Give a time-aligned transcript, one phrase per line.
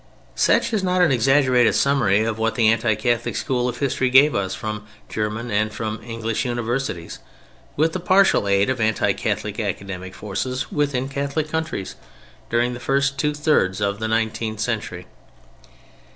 [0.33, 4.33] Such is not an exaggerated summary of what the anti Catholic school of history gave
[4.33, 7.19] us from German and from English universities
[7.77, 11.95] (with the partial aid of anti Catholic academic forces within Catholic countries)
[12.49, 15.05] during the first two thirds of the nineteenth century.